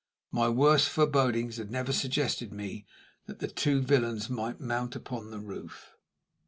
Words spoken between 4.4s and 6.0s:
mount upon the roof.